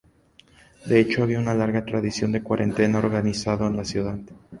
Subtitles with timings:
[0.87, 4.17] De hecho, había una larga tradición de cuarentena organizado en la ciudad.